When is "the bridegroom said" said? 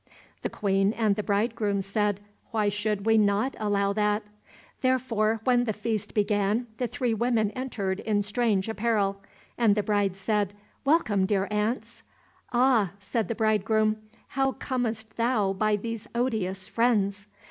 1.15-2.21